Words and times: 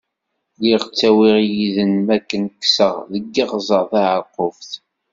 Lliɣ 0.55 0.81
ttawiɣ 0.85 1.37
yid-i 1.55 1.83
n 1.91 1.93
makken 2.05 2.43
kesseɣ 2.61 2.95
deg 3.11 3.35
Iɣzeṛ 3.43 3.83
Tɛerqubt. 3.91 4.71